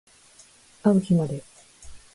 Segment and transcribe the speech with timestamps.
[0.81, 1.43] あう日まで